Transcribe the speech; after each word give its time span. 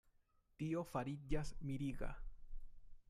Tio 0.61 0.83
fariĝas 0.93 1.53
miriga. 1.73 2.11